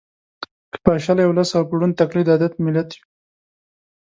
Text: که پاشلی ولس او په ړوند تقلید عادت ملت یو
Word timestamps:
که 0.71 0.77
پاشلی 0.85 1.25
ولس 1.27 1.49
او 1.57 1.63
په 1.69 1.73
ړوند 1.79 1.97
تقلید 2.01 2.27
عادت 2.33 2.53
ملت 2.65 2.89
یو 2.95 3.03